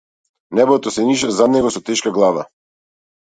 Небото 0.59 0.93
се 0.95 1.03
ниша 1.09 1.29
зад 1.41 1.53
него 1.55 1.71
со 1.75 1.83
тешка 1.91 2.13
глава. 2.17 2.47